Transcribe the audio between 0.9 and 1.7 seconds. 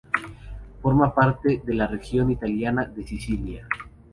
parte